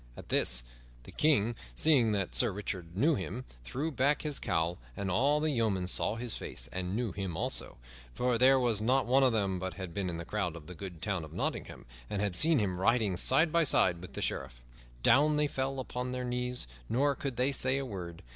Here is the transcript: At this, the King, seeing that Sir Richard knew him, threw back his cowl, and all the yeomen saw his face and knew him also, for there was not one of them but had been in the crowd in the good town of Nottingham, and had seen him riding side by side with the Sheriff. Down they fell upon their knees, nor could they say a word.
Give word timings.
At 0.17 0.29
this, 0.29 0.63
the 1.03 1.11
King, 1.11 1.53
seeing 1.75 2.11
that 2.13 2.33
Sir 2.35 2.51
Richard 2.51 2.97
knew 2.97 3.13
him, 3.13 3.45
threw 3.63 3.91
back 3.91 4.23
his 4.23 4.39
cowl, 4.39 4.79
and 4.97 5.11
all 5.11 5.39
the 5.39 5.51
yeomen 5.51 5.85
saw 5.85 6.15
his 6.15 6.35
face 6.35 6.67
and 6.73 6.95
knew 6.95 7.11
him 7.11 7.37
also, 7.37 7.77
for 8.15 8.39
there 8.39 8.57
was 8.59 8.81
not 8.81 9.05
one 9.05 9.21
of 9.21 9.31
them 9.31 9.59
but 9.59 9.75
had 9.75 9.93
been 9.93 10.09
in 10.09 10.17
the 10.17 10.25
crowd 10.25 10.55
in 10.57 10.65
the 10.65 10.73
good 10.73 11.03
town 11.03 11.23
of 11.23 11.33
Nottingham, 11.33 11.85
and 12.09 12.19
had 12.19 12.35
seen 12.35 12.57
him 12.57 12.79
riding 12.79 13.15
side 13.15 13.51
by 13.51 13.63
side 13.63 14.01
with 14.01 14.13
the 14.13 14.23
Sheriff. 14.23 14.63
Down 15.03 15.35
they 15.35 15.45
fell 15.45 15.79
upon 15.79 16.09
their 16.13 16.25
knees, 16.25 16.65
nor 16.89 17.13
could 17.13 17.37
they 17.37 17.51
say 17.51 17.77
a 17.77 17.85
word. 17.85 18.23